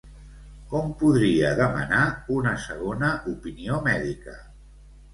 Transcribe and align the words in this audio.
Com 0.71 0.95
podria 1.01 1.51
demanar 1.61 2.01
una 2.39 2.57
segona 2.65 3.13
opinió 3.37 3.81
mèdica? 3.93 4.39